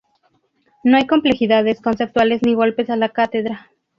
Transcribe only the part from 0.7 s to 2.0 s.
No hay complejidades